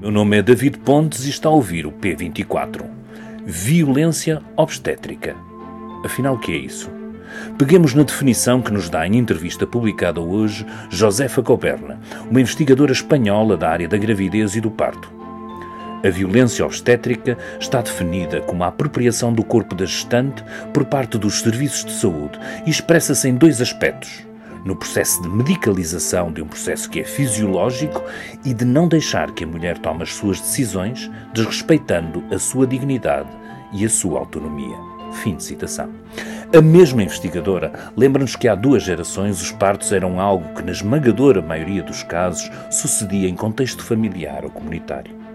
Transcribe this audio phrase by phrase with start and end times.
[0.00, 2.86] Meu nome é David Pontes e está a ouvir o P24.
[3.44, 5.36] Violência obstétrica.
[6.02, 6.90] Afinal, o que é isso?
[7.58, 12.00] Peguemos na definição que nos dá em entrevista publicada hoje Josefa Coberna,
[12.30, 15.12] uma investigadora espanhola da área da gravidez e do parto.
[16.02, 21.40] A violência obstétrica está definida como a apropriação do corpo da gestante por parte dos
[21.40, 24.29] serviços de saúde e expressa-se em dois aspectos
[24.64, 28.02] no processo de medicalização de um processo que é fisiológico
[28.44, 33.28] e de não deixar que a mulher tome as suas decisões, desrespeitando a sua dignidade
[33.72, 34.76] e a sua autonomia.
[35.22, 35.90] Fim de citação.
[36.56, 41.42] A mesma investigadora lembra-nos que há duas gerações os partos eram algo que, na esmagadora
[41.42, 45.29] maioria dos casos, sucedia em contexto familiar ou comunitário.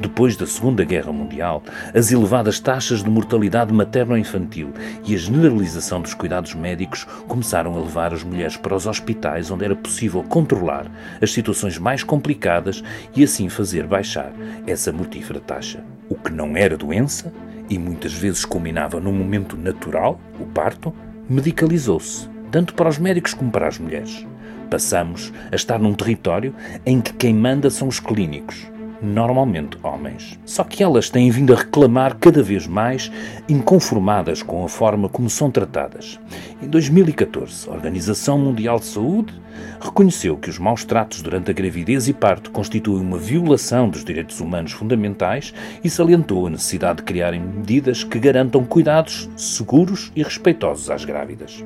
[0.00, 1.62] Depois da Segunda Guerra Mundial,
[1.94, 4.72] as elevadas taxas de mortalidade materno-infantil
[5.04, 9.64] e a generalização dos cuidados médicos começaram a levar as mulheres para os hospitais onde
[9.64, 12.82] era possível controlar as situações mais complicadas
[13.14, 14.32] e assim fazer baixar
[14.66, 15.84] essa mortífera taxa.
[16.08, 17.32] O que não era doença
[17.68, 20.94] e muitas vezes culminava num momento natural, o parto,
[21.28, 24.26] medicalizou-se, tanto para os médicos como para as mulheres.
[24.70, 28.73] Passamos a estar num território em que quem manda são os clínicos
[29.04, 30.38] normalmente homens.
[30.44, 33.10] Só que elas têm vindo a reclamar cada vez mais,
[33.48, 36.18] inconformadas com a forma como são tratadas.
[36.62, 39.34] Em 2014, a Organização Mundial de Saúde
[39.80, 44.40] reconheceu que os maus tratos durante a gravidez e parto constituem uma violação dos direitos
[44.40, 50.90] humanos fundamentais e salientou a necessidade de criarem medidas que garantam cuidados seguros e respeitosos
[50.90, 51.64] às grávidas.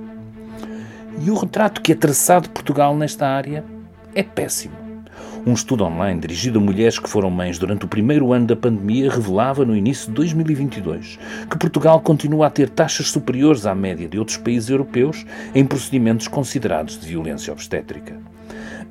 [1.25, 3.65] E o retrato que é traçado Portugal nesta área
[4.15, 4.78] é péssimo.
[5.49, 9.11] Um estudo online dirigido a mulheres que foram mães durante o primeiro ano da pandemia
[9.11, 11.19] revelava no início de 2022
[11.51, 16.29] que Portugal continua a ter taxas superiores à média de outros países europeus em procedimentos
[16.29, 18.21] considerados de violência obstétrica.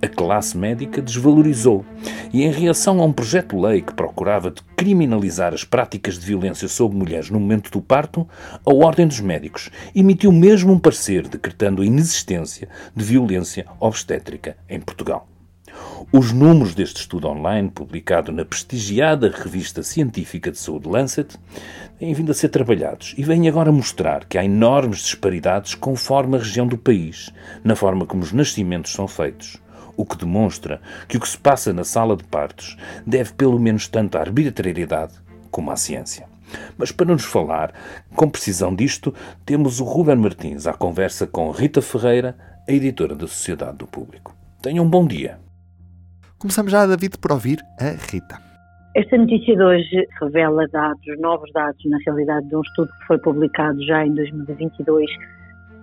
[0.02, 1.86] A classe médica desvalorizou
[2.34, 6.68] e, em reação a um projeto de lei que procurava criminalizar as práticas de violência
[6.68, 8.28] sobre mulheres no momento do parto,
[8.66, 14.80] a Ordem dos Médicos emitiu mesmo um parecer decretando a inexistência de violência obstétrica em
[14.80, 15.28] Portugal.
[16.12, 21.38] Os números deste estudo online, publicado na prestigiada revista científica de saúde Lancet,
[22.00, 26.40] têm vindo a ser trabalhados e vêm agora mostrar que há enormes disparidades conforme a
[26.40, 27.34] região do país,
[27.64, 29.58] na forma como os nascimentos são feitos.
[29.98, 33.88] O que demonstra que o que se passa na sala de partos deve pelo menos
[33.88, 35.14] tanto à arbitrariedade
[35.52, 36.28] como à ciência.
[36.78, 37.74] Mas para nos falar
[38.16, 39.14] com precisão disto,
[39.46, 44.36] temos o Ruben Martins à conversa com Rita Ferreira, a editora da Sociedade do Público.
[44.62, 45.40] Tenham um bom dia.
[46.40, 48.38] Começamos já, David, por ouvir a Rita.
[48.96, 53.18] Esta notícia de hoje revela dados, novos dados, na realidade, de um estudo que foi
[53.18, 55.06] publicado já em 2022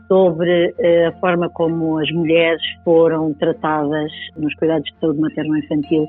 [0.07, 6.07] sobre uh, a forma como as mulheres foram tratadas nos cuidados de saúde materno-infantil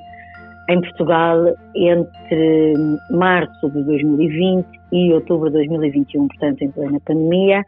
[0.69, 2.73] em Portugal entre
[3.09, 7.63] março de 2020 e outubro de 2021, portanto, em plena pandemia.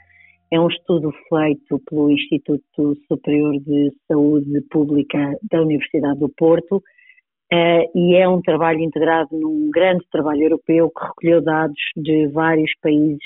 [0.50, 7.91] É um estudo feito pelo Instituto Superior de Saúde Pública da Universidade do Porto uh,
[7.94, 13.25] e é um trabalho integrado num grande trabalho europeu que recolheu dados de vários países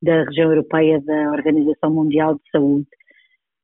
[0.00, 2.86] da região europeia da Organização Mundial de Saúde.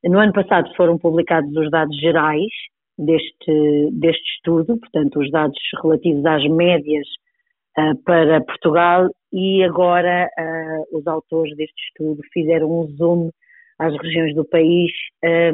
[0.03, 2.51] No ano passado foram publicados os dados gerais
[2.99, 7.07] deste, deste estudo, portanto, os dados relativos às médias
[8.05, 13.31] para Portugal e agora uh, os autores deste estudo fizeram um zoom
[13.79, 14.91] às regiões do país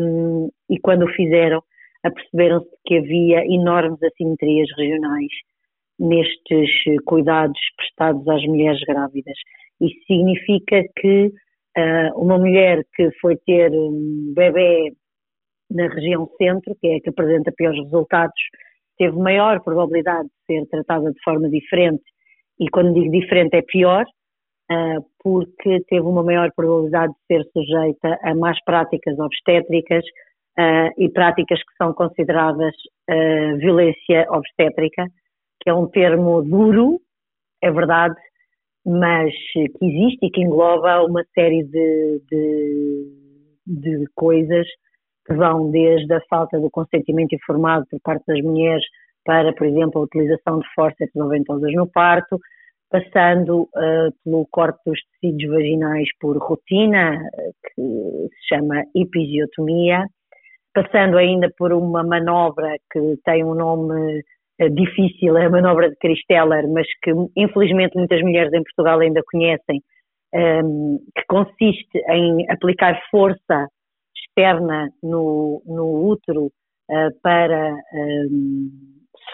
[0.00, 1.62] um, e quando o fizeram
[2.02, 5.32] aperceberam-se que havia enormes assimetrias regionais
[5.98, 6.70] nestes
[7.04, 9.36] cuidados prestados às mulheres grávidas.
[9.80, 11.26] Isso significa que
[11.76, 14.92] uh, uma mulher que foi ter um bebê
[15.70, 18.40] na região centro, que é a que apresenta piores resultados,
[18.96, 22.02] teve maior probabilidade de ser tratada de forma diferente
[22.58, 24.04] e quando digo diferente é pior,
[24.70, 30.04] uh, porque teve uma maior probabilidade de ser sujeita a más práticas obstétricas
[30.58, 32.74] uh, e práticas que são consideradas
[33.10, 35.06] uh, violência obstétrica,
[35.60, 37.00] que é um termo duro,
[37.62, 38.14] é verdade,
[38.86, 43.06] mas que existe e que engloba uma série de, de,
[43.66, 44.66] de coisas
[45.26, 48.84] que vão desde a falta do consentimento informado por parte das mulheres
[49.24, 52.38] para, por exemplo, a utilização de fórceps ou ventosas no parto,
[52.90, 57.18] passando uh, pelo corte dos tecidos vaginais por rotina,
[57.74, 60.04] que se chama episiotomia,
[60.74, 64.20] passando ainda por uma manobra que tem um nome
[64.60, 69.22] uh, difícil, é a manobra de Christeller, mas que infelizmente muitas mulheres em Portugal ainda
[69.32, 69.82] conhecem,
[70.34, 73.68] um, ehm, que consiste em aplicar força
[74.34, 78.70] externa no, no útero uh, para um,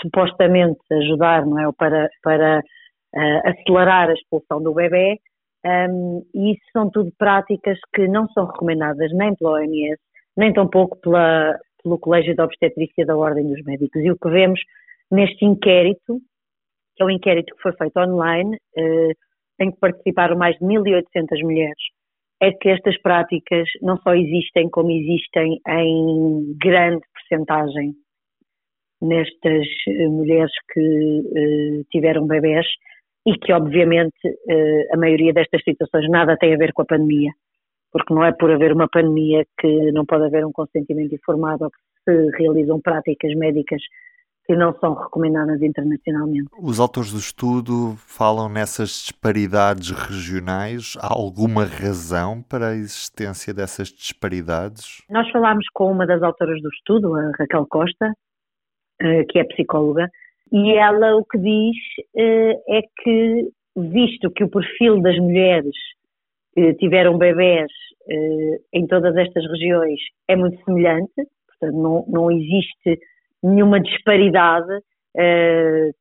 [0.02, 1.66] supostamente ajudar, não é?
[1.66, 5.18] Ou para, para uh, acelerar a expulsão do bebê.
[5.64, 10.00] Um, e isso são tudo práticas que não são recomendadas nem pela OMS,
[10.36, 14.00] nem tampouco pela, pelo Colégio de Obstetrícia da Ordem dos Médicos.
[14.02, 14.60] E o que vemos
[15.10, 16.18] neste inquérito,
[16.96, 19.12] que é um inquérito que foi feito online, uh,
[19.60, 21.82] em que participaram mais de 1.800 mulheres,
[22.40, 27.94] é que estas práticas não só existem, como existem em grande percentagem
[29.02, 32.66] nestas eh, mulheres que uh, tiveram bebés
[33.26, 37.30] e que, obviamente, uh, a maioria destas situações nada tem a ver com a pandemia,
[37.92, 41.70] porque não é por haver uma pandemia que não pode haver um consentimento informado ou
[41.70, 43.82] que se realizam práticas médicas
[44.50, 46.48] que não são recomendadas internacionalmente.
[46.60, 50.98] Os autores do estudo falam nessas disparidades regionais.
[51.00, 55.04] Há alguma razão para a existência dessas disparidades?
[55.08, 58.12] Nós falámos com uma das autoras do estudo, a Raquel Costa,
[59.00, 60.10] eh, que é psicóloga,
[60.50, 61.76] e ela o que diz
[62.16, 65.76] eh, é que, visto que o perfil das mulheres
[66.56, 67.70] que tiveram bebés
[68.08, 71.14] eh, em todas estas regiões é muito semelhante,
[71.46, 72.98] portanto não, não existe
[73.42, 74.80] nenhuma disparidade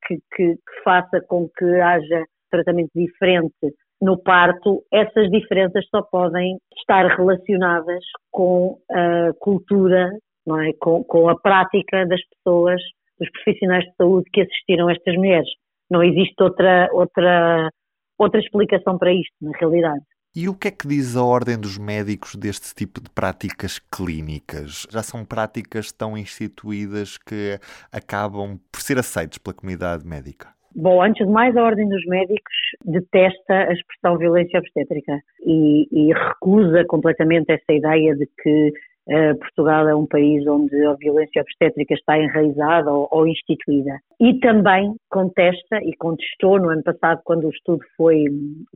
[0.05, 3.55] que, que, que faça com que haja tratamento diferente
[4.01, 10.09] no parto, essas diferenças só podem estar relacionadas com a cultura
[10.49, 10.71] não é?
[10.79, 12.81] com, com a prática das pessoas,
[13.19, 15.49] dos profissionais de saúde que assistiram a estas mulheres.
[15.89, 17.69] Não existe outra, outra,
[18.17, 20.01] outra explicação para isto, na realidade.
[20.35, 24.85] E o que é que diz a Ordem dos Médicos deste tipo de práticas clínicas?
[24.91, 27.57] Já são práticas tão instituídas que
[27.91, 30.49] acabam por ser aceitas pela comunidade médica?
[30.75, 32.53] Bom, antes de mais, a Ordem dos Médicos
[32.85, 38.71] detesta a expressão violência obstétrica e, e recusa completamente essa ideia de que
[39.07, 43.99] Uh, Portugal é um país onde a violência obstétrica está enraizada ou, ou, instituída.
[44.19, 48.25] E também contesta e contestou no ano passado, quando o estudo foi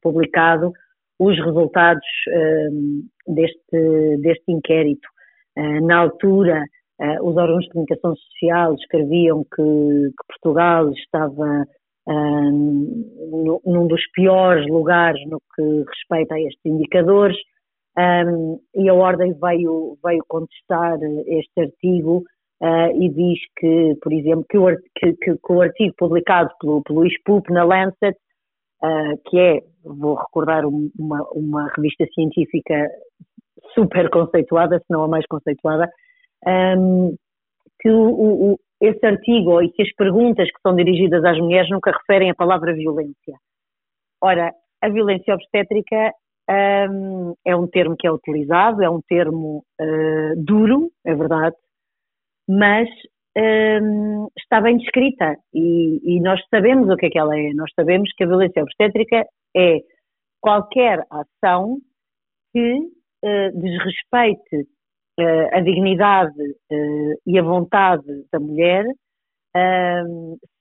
[0.01, 0.73] publicado,
[1.23, 5.07] os resultados uh, deste, deste inquérito.
[5.57, 6.63] Uh, na altura,
[7.21, 11.65] os órgãos de comunicação social escreviam que, que Portugal estava
[12.07, 17.35] num dos piores lugares no que respeita a estes indicadores
[17.97, 20.97] um, e a Ordem veio, veio contestar
[21.27, 22.23] este artigo
[22.61, 24.65] uh, e diz que, por exemplo, que o,
[24.95, 28.17] que, que o artigo publicado pelo, pelo ISPUP na Lancet,
[28.83, 32.89] uh, que é, vou recordar, uma, uma revista científica
[33.73, 35.89] super conceituada, se não a mais conceituada,
[36.77, 37.15] um,
[37.79, 41.91] que o, o, esse artigo e que as perguntas que são dirigidas às mulheres nunca
[41.91, 43.37] referem a palavra violência.
[44.21, 46.11] Ora, a violência obstétrica
[46.89, 51.55] um, é um termo que é utilizado, é um termo uh, duro, é verdade,
[52.47, 52.89] mas
[53.35, 57.51] um, está bem descrita e, e, nós sabemos o que é que ela é.
[57.53, 59.25] Nós sabemos que a violência obstétrica
[59.55, 59.79] é
[60.39, 61.77] qualquer ação
[62.51, 64.67] que uh, desrespeite
[65.19, 66.33] uh, a dignidade
[67.25, 68.85] e a vontade da mulher,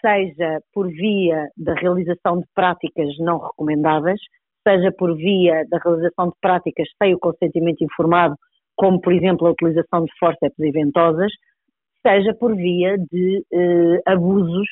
[0.03, 4.21] seja por via da realização de práticas não recomendadas,
[4.67, 8.37] seja por via da realização de práticas sem o consentimento informado,
[8.77, 11.33] como por exemplo a utilização de forceps e ventosas,
[12.07, 14.69] seja por via de eh, abusos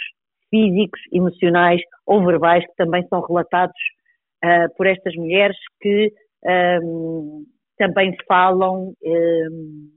[0.51, 3.81] físicos, emocionais ou verbais que também são relatados
[4.45, 6.13] uh, por estas mulheres que
[6.83, 7.45] um,
[7.79, 9.91] também falam um,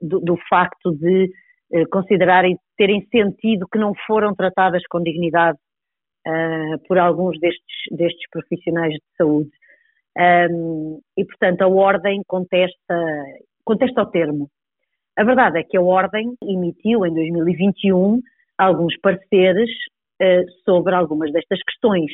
[0.00, 1.30] do, do, facto de
[1.72, 5.58] uh, considerarem terem sentido que não foram tratadas com dignidade
[6.88, 9.50] por alguns destes, destes profissionais de saúde.
[10.50, 13.22] Um, e, portanto, a Ordem contesta,
[13.64, 14.50] contesta o termo.
[15.16, 18.20] A verdade é que a Ordem emitiu em 2021
[18.58, 19.70] alguns pareceres
[20.20, 22.10] uh, sobre algumas destas questões,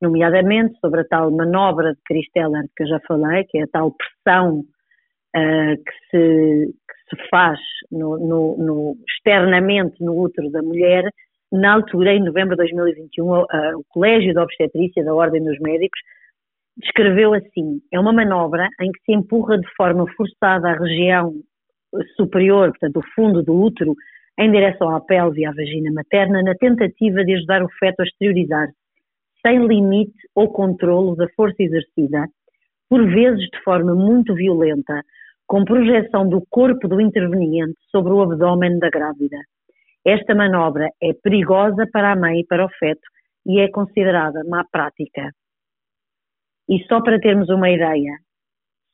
[0.00, 3.92] nomeadamente sobre a tal manobra de Christeller que eu já falei, que é a tal
[3.92, 7.58] pressão uh, que, se, que, se, faz
[7.90, 11.10] no, no, no, externamente no útero da mulher.
[11.50, 15.98] Na altura, em novembro de 2021, o Colégio de Obstetrícia da Ordem dos Médicos
[16.76, 21.32] descreveu assim: é uma manobra em que se empurra de forma forçada a região
[22.16, 23.94] superior, portanto, o fundo do útero,
[24.38, 28.04] em direção à pelve e à vagina materna, na tentativa de ajudar o feto a
[28.04, 28.74] exteriorizar-se,
[29.42, 32.26] sem limite ou controlo da força exercida,
[32.88, 35.02] por vezes de forma muito violenta,
[35.46, 39.38] com projeção do corpo do interveniente sobre o abdômen da grávida.
[40.04, 43.06] Esta manobra é perigosa para a mãe e para o feto
[43.46, 45.30] e é considerada má prática.
[46.68, 48.18] E só para termos uma ideia,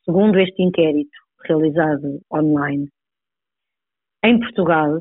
[0.04, 1.16] segundo este inquérito
[1.46, 2.88] realizado online,
[4.24, 5.00] em Portugal,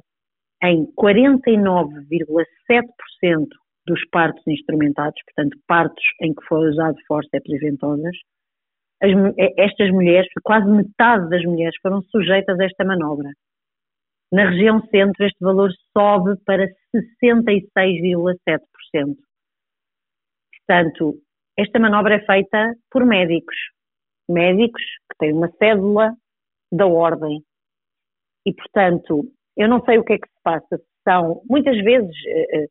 [0.64, 3.48] em 49,7%
[3.86, 8.16] dos partos instrumentados, portanto, partos em que foi usado forceps e ventosas,
[9.02, 9.12] as,
[9.58, 13.32] estas mulheres, quase metade das mulheres foram sujeitas a esta manobra.
[14.32, 16.68] Na região centro, este valor sobe para
[17.18, 19.16] 66,7%.
[20.68, 21.16] Portanto,
[21.58, 23.56] esta manobra é feita por médicos.
[24.30, 26.14] Médicos que têm uma cédula
[26.72, 27.42] da ordem.
[28.46, 29.26] E, portanto,
[29.58, 30.80] eu não sei o que é que se passa.
[31.04, 32.68] São, muitas vezes, eh, eh,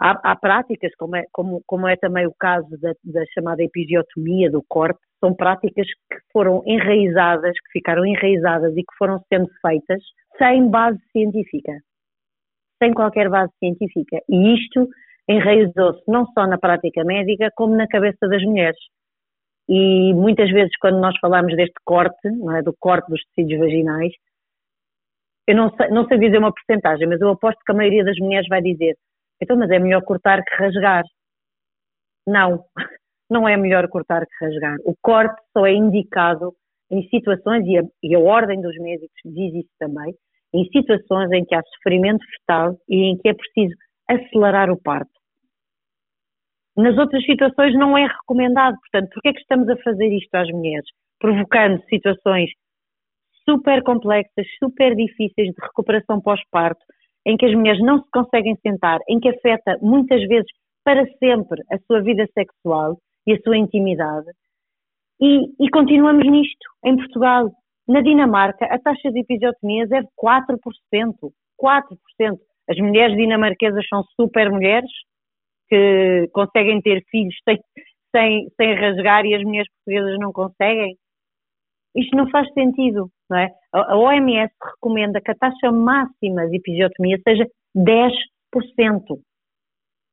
[0.00, 4.50] há, há práticas, como é, como, como é, também o caso da, da chamada episiotomia
[4.50, 10.02] do corpo, são práticas que foram enraizadas, que ficaram enraizadas e que foram sendo feitas
[10.38, 11.72] sem base científica.
[12.82, 14.20] Sem qualquer base científica.
[14.28, 14.86] E isto
[15.28, 18.78] enraizou-se não só na prática médica, como na cabeça das mulheres.
[19.68, 24.12] E muitas vezes, quando nós falamos deste corte, é, do corte dos tecidos vaginais,
[25.46, 28.18] eu não sei, não sei dizer uma porcentagem, mas eu aposto que a maioria das
[28.18, 28.96] mulheres vai dizer:
[29.40, 31.04] então, mas é melhor cortar que rasgar.
[32.26, 32.64] Não,
[33.30, 34.76] não é melhor cortar que rasgar.
[34.84, 36.52] O corte só é indicado
[36.90, 40.14] em situações, e a, e a ordem dos médicos diz isso também,
[40.54, 43.74] em situações em que há sofrimento fetal e em que é preciso
[44.08, 45.10] acelerar o parto.
[46.76, 48.76] Nas outras situações não é recomendado.
[48.80, 50.86] Portanto, por que é que estamos a fazer isto às mulheres?
[51.18, 52.50] Provocando situações
[53.48, 56.84] super complexas, super difíceis de recuperação pós-parto,
[57.24, 60.50] em que as mulheres não se conseguem sentar, em que afeta muitas vezes
[60.84, 64.28] para sempre a sua vida sexual e a sua intimidade.
[65.20, 67.50] E, e continuamos nisto em Portugal.
[67.88, 70.58] Na Dinamarca, a taxa de episiotomias é de 4%.
[71.60, 72.38] 4%.
[72.68, 74.90] As mulheres dinamarquesas são super mulheres
[75.68, 77.58] que conseguem ter filhos sem,
[78.14, 80.96] sem, sem rasgar e as mulheres portuguesas não conseguem.
[81.94, 83.50] Isto não faz sentido, não é?
[83.72, 87.46] A OMS recomenda que a taxa máxima de episiotomia seja
[87.76, 88.10] 10%.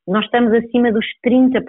[0.07, 1.61] Nós estamos acima dos 30%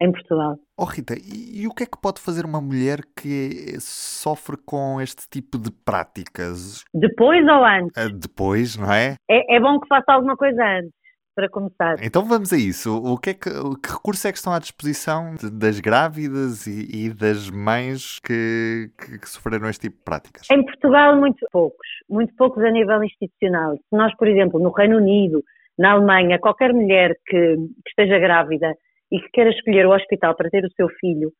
[0.00, 0.56] em Portugal.
[0.76, 5.00] Oh Rita, e, e, o que é que pode fazer uma mulher que sofre com
[5.00, 6.84] este tipo de práticas?
[6.92, 8.04] Depois ou antes?
[8.04, 9.14] Uh, depois, não é?
[9.30, 9.56] é?
[9.56, 11.01] É bom que faça alguma coisa antes
[11.34, 11.96] para começar.
[12.02, 12.96] Então vamos a isso.
[12.96, 17.10] O que, é que, que recursos é que estão à disposição das grávidas e, e
[17.10, 20.46] das mães que, que, que, sofreram este tipo de práticas?
[20.50, 21.86] Em Portugal, muito poucos.
[22.08, 23.76] Muito poucos a nível institucional.
[23.76, 25.42] Se nós, por exemplo, no Reino Unido,
[25.78, 28.74] na Alemanha, qualquer mulher que, que esteja grávida
[29.10, 31.32] e que queira escolher o hospital para ter o seu filho,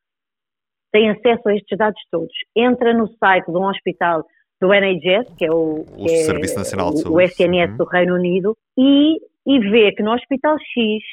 [0.91, 2.33] tem acesso a estes dados todos.
[2.55, 4.23] Entra no site de um hospital
[4.61, 7.77] do NHS, que é o, o é Serviço Nacional de Saúde, o SNS uhum.
[7.77, 11.03] do Reino Unido, e, e vê que no Hospital X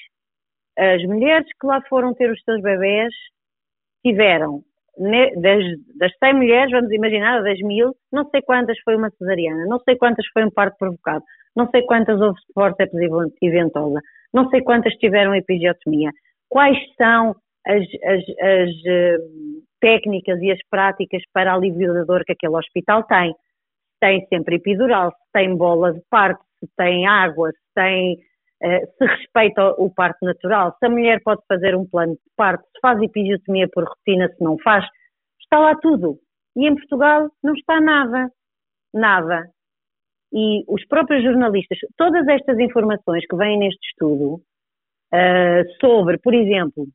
[0.78, 3.12] as mulheres que lá foram ter os seus bebés
[4.04, 4.62] tiveram,
[4.96, 5.62] das,
[5.98, 9.96] das 100 mulheres, vamos imaginar, das mil, não sei quantas foi uma cesariana, não sei
[9.96, 12.94] quantas foi um parto provocado, não sei quantas houve forceps
[13.42, 14.00] e ventosa,
[14.32, 16.10] não sei quantas tiveram episiotomia
[16.50, 17.34] quais são
[17.66, 23.04] as, as, as uh, técnicas e as práticas para alívio da dor que aquele hospital
[23.04, 23.34] tem.
[24.00, 28.18] Tem sempre epidural, se tem bola de parto, se tem água, tem
[28.62, 32.64] uh, se respeita o parto natural, se a mulher pode fazer um plano de parto,
[32.64, 34.84] se faz episiotomia por rotina, se não faz,
[35.40, 36.18] está lá tudo.
[36.56, 38.30] E em Portugal não está nada,
[38.92, 39.48] nada.
[40.32, 44.34] E os próprios jornalistas, todas estas informações que vêm neste estudo,
[45.12, 46.86] uh, sobre, por exemplo,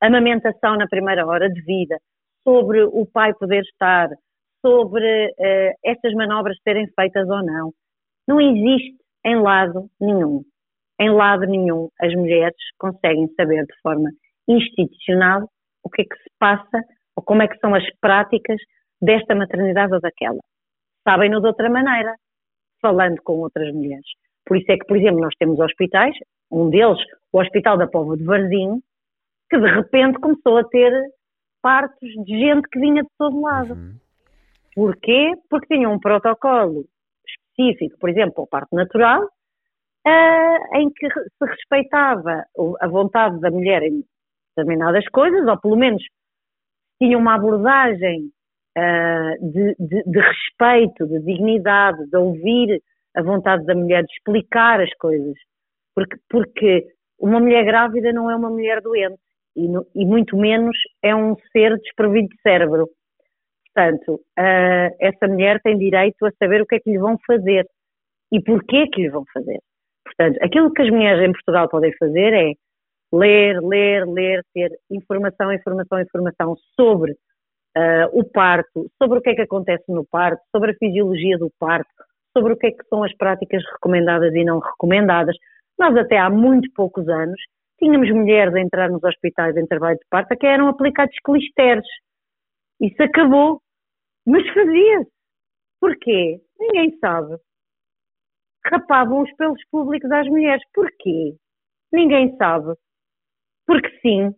[0.00, 1.98] amamentação na primeira hora de vida,
[2.44, 4.08] sobre o pai poder estar,
[4.64, 7.72] sobre uh, estas manobras serem feitas ou não.
[8.26, 10.42] Não existe em lado nenhum.
[11.00, 14.10] Em lado nenhum as mulheres conseguem saber de forma
[14.48, 15.48] institucional
[15.82, 16.82] o que é que se passa
[17.16, 18.58] ou como é que são as práticas
[19.00, 20.40] desta maternidade ou daquela.
[21.06, 22.14] Sabem-no de outra maneira,
[22.80, 24.06] falando com outras mulheres.
[24.44, 26.14] Por isso é que, por exemplo, nós temos hospitais,
[26.50, 26.98] um deles,
[27.32, 28.80] o Hospital da Póvoa de Varzim,
[29.50, 30.92] que de repente começou a ter
[31.62, 33.74] partos de gente que vinha de todo lado.
[33.74, 33.94] Uhum.
[34.74, 35.34] Porquê?
[35.50, 36.84] Porque tinha um protocolo
[37.58, 42.44] específico, por exemplo, o parto natural, uh, em que se respeitava
[42.80, 44.04] a vontade da mulher em
[44.56, 46.02] determinadas coisas, ou pelo menos
[47.00, 48.30] tinha uma abordagem
[48.76, 52.80] uh, de, de, de, respeito, de dignidade, de ouvir
[53.16, 55.34] a vontade da mulher, de explicar as coisas.
[55.94, 56.86] Porque, porque
[57.18, 59.18] uma mulher grávida não é uma mulher doente
[59.56, 62.88] e, no, e muito menos é um ser desprovido de cérebro.
[63.78, 67.64] Portanto, uh, essa mulher tem direito a saber o que é que lhe vão fazer
[68.32, 69.60] e porquê que lhe vão fazer.
[70.04, 72.52] Portanto, aquilo que as mulheres em Portugal podem fazer é
[73.12, 79.34] ler, ler, ler, ter informação, informação, informação sobre uh, o parto, sobre o que é
[79.36, 81.88] que acontece no parto, sobre a fisiologia do parto,
[82.36, 85.36] sobre o que é que são as práticas recomendadas e não recomendadas.
[85.78, 87.40] Nós até há muito poucos anos
[87.78, 91.86] tínhamos mulheres a entrar nos hospitais em trabalho de parto que eram aplicados clisteres.
[92.80, 93.60] Isso acabou.
[94.28, 95.10] Mas fazia-se.
[95.80, 96.38] Porquê?
[96.60, 97.36] Ninguém sabe.
[98.66, 100.62] Rapavam os pelos públicos às mulheres.
[100.74, 101.34] Porquê?
[101.90, 102.74] Ninguém sabe.
[103.66, 104.34] Porque sim.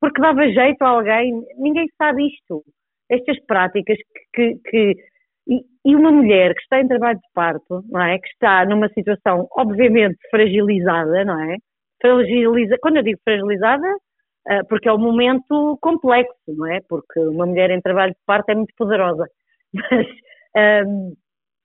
[0.00, 1.44] Porque dava jeito a alguém.
[1.56, 2.62] Ninguém sabe isto.
[3.10, 3.96] Estas práticas
[4.32, 5.08] que, que, que
[5.84, 8.18] e, uma mulher que está em trabalho de parto, não é?
[8.18, 11.56] Que está numa situação obviamente fragilizada, não é?
[12.00, 13.88] Fragiliza, quando eu digo fragilizada,
[14.68, 16.80] porque é um momento complexo, não é?
[16.88, 19.26] Porque uma mulher em trabalho de parto é muito poderosa.
[20.54, 21.14] Mas, um,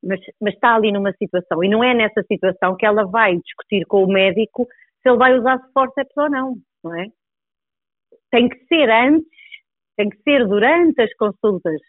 [0.04, 3.86] mas, mas está ali numa situação e não é nessa situação que ela vai discutir
[3.86, 4.68] com o médico
[5.02, 7.08] se ele vai usar forceps ou não, não é?
[8.30, 9.26] Tem que ser antes,
[9.96, 11.80] tem que ser durante as consultas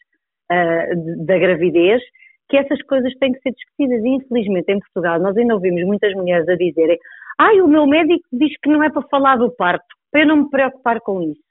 [0.52, 2.00] uh, da gravidez
[2.48, 4.04] que essas coisas têm que ser discutidas.
[4.04, 6.98] E infelizmente em Portugal nós ainda ouvimos muitas mulheres a dizerem
[7.38, 10.37] ai, o meu médico diz que não é para falar do parto, para eu não
[10.44, 11.42] me preocupar com isso.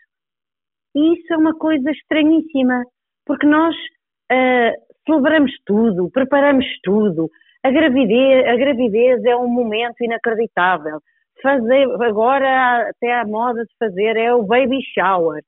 [0.96, 2.82] E isso é uma coisa estranhíssima,
[3.26, 4.72] porque nós uh,
[5.06, 7.30] celebramos tudo, preparamos tudo.
[7.62, 11.02] A gravidez, a gravidez é um momento inacreditável.
[11.42, 15.44] Fazer, agora até a moda de fazer é o baby shower,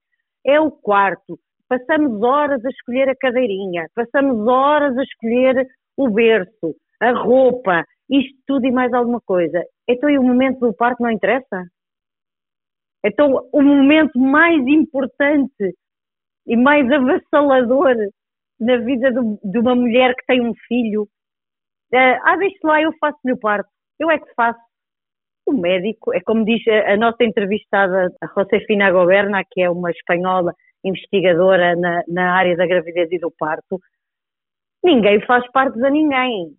[0.45, 1.39] é o quarto.
[1.69, 8.37] Passamos horas a escolher a cadeirinha, passamos horas a escolher o berço, a roupa, isto
[8.45, 9.63] tudo e mais alguma coisa.
[9.87, 11.63] Então e o momento do parto não interessa?
[13.05, 15.75] Então o momento mais importante
[16.47, 17.95] e mais avassalador
[18.59, 21.03] na vida de, de uma mulher que tem um filho.
[21.93, 23.69] Uh, ah, deixe lá, eu faço-lhe o parto.
[23.99, 24.59] Eu é que faço.
[25.47, 29.91] O médico, é como diz a, a nossa entrevistada, a Josefina Goberna, que é uma
[29.91, 30.51] espanhola
[30.83, 33.79] investigadora na, na área da gravidez e do parto,
[34.83, 36.55] ninguém faz partos a ninguém.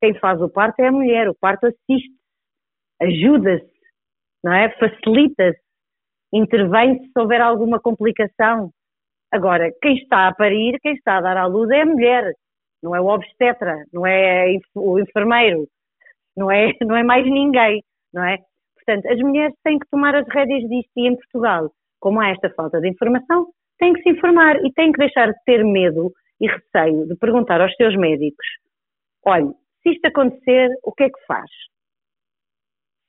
[0.00, 1.28] Quem faz o parto é a mulher.
[1.28, 2.12] O parto assiste,
[3.00, 3.70] ajuda-se,
[4.42, 4.68] não é?
[4.78, 5.63] Facilita-se,
[6.34, 8.70] intervém-se se houver alguma complicação.
[9.32, 12.32] Agora, quem está a parir, quem está a dar à luz é a mulher,
[12.82, 15.66] não é o obstetra, não é o enfermeiro,
[16.36, 18.38] não é, não é mais ninguém, não é?
[18.74, 21.70] Portanto, as mulheres têm que tomar as rédeas disto e em Portugal,
[22.00, 23.46] como há esta falta de informação,
[23.78, 27.60] têm que se informar e têm que deixar de ter medo e receio de perguntar
[27.60, 28.46] aos seus médicos:
[29.24, 31.50] olha, se isto acontecer, o que é que faz?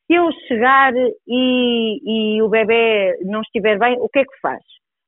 [0.08, 4.62] Se eu chegar e, e o bebê não estiver bem, o que é que faz?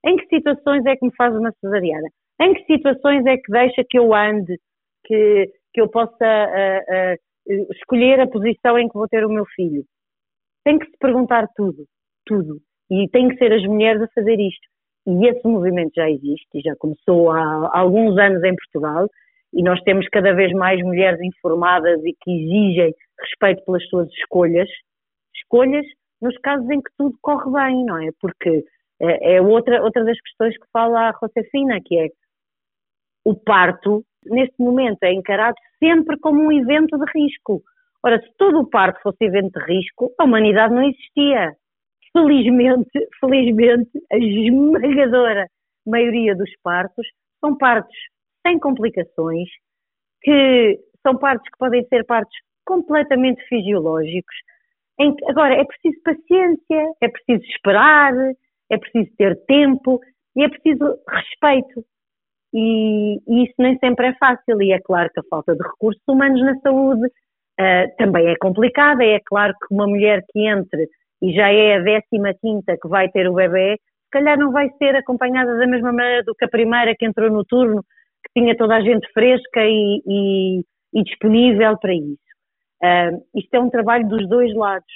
[0.06, 2.08] Em que situações é que me faz uma cesariana?
[2.42, 4.58] Em que situações é que deixa que eu ande,
[5.06, 9.46] que, que eu possa uh, uh, escolher a posição em que vou ter o meu
[9.56, 9.84] filho?
[10.64, 11.86] Tem que se perguntar tudo,
[12.26, 12.58] tudo.
[12.90, 14.68] E tem que ser as mulheres a fazer isto.
[15.08, 19.08] E esse movimento já existe já começou há, há alguns anos em Portugal
[19.54, 24.70] e nós temos cada vez mais mulheres informadas e que exigem respeito pelas suas escolhas.
[25.38, 25.86] Escolhas
[26.22, 28.10] nos casos em que tudo corre bem, não é?
[28.20, 28.64] Porque
[29.02, 32.08] é, é outra, outra das questões que fala a Josefina, que é
[33.26, 37.62] o parto, neste momento, é encarado sempre como um evento de risco.
[38.04, 41.54] Ora, se todo o parto fosse evento de risco, a humanidade não existia.
[42.14, 45.48] Felizmente, felizmente, a esmagadora
[45.86, 47.06] maioria dos partos
[47.40, 47.96] são partos
[48.46, 49.50] sem complicações,
[50.22, 54.36] que são partos que podem ser partos completamente fisiológicos.
[55.30, 58.14] Agora, é preciso paciência, é preciso esperar,
[58.70, 60.00] é preciso ter tempo
[60.36, 61.84] e é preciso respeito.
[62.54, 66.02] E, e, isso nem sempre é fácil, e é claro que a falta de recursos
[66.08, 69.04] humanos na saúde uh, também é complicada.
[69.04, 70.88] É claro que uma mulher que entre
[71.22, 74.70] e já é a décima quinta que vai ter o bebê, se calhar não vai
[74.78, 77.84] ser acompanhada da mesma maneira do que a primeira que entrou no turno,
[78.24, 80.62] que tinha toda a gente fresca e, e,
[80.94, 82.27] e disponível para isso.
[82.84, 84.94] Uh, isto é um trabalho dos dois lados.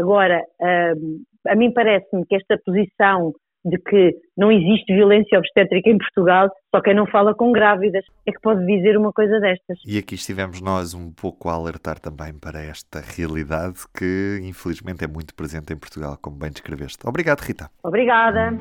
[0.00, 3.32] Agora, uh, a mim parece-me que esta posição
[3.64, 8.32] de que não existe violência obstétrica em Portugal, só quem não fala com grávidas é
[8.32, 9.78] que pode dizer uma coisa destas.
[9.86, 15.06] E aqui estivemos nós um pouco a alertar também para esta realidade que infelizmente é
[15.06, 17.06] muito presente em Portugal, como bem descreveste.
[17.06, 17.70] Obrigado, Rita.
[17.82, 18.52] Obrigada.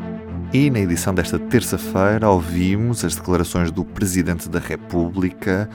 [0.54, 5.70] E na edição desta terça-feira ouvimos as declarações do Presidente da República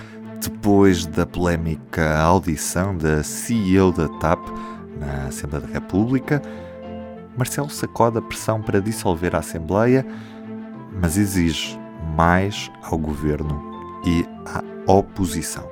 [0.48, 4.40] depois da polémica audição da CEO da TAP
[4.98, 6.42] na Assembleia da República
[7.36, 10.06] Marcelo sacode a pressão para dissolver a Assembleia,
[11.00, 11.78] mas exige
[12.16, 13.60] mais ao governo
[14.06, 15.68] e à oposição.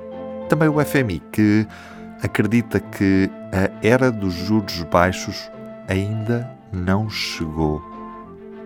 [0.49, 1.65] Também o FMI, que
[2.21, 5.49] acredita que a era dos juros baixos
[5.87, 7.81] ainda não chegou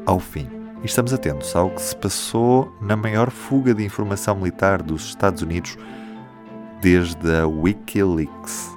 [0.06, 0.50] ao fim.
[0.82, 5.41] E estamos atentos ao que se passou na maior fuga de informação militar dos Estados
[5.41, 5.78] Unidos
[6.82, 8.70] desde a Wikileaks.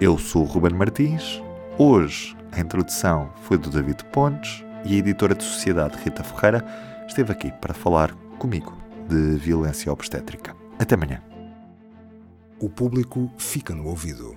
[0.00, 1.40] Eu sou o Ruben Martins.
[1.78, 6.64] Hoje a introdução foi do David Pontes e a editora de Sociedade Rita Ferreira
[7.06, 8.76] esteve aqui para falar comigo
[9.08, 10.56] de violência obstétrica.
[10.78, 11.22] Até amanhã.
[12.58, 14.36] O público fica no ouvido.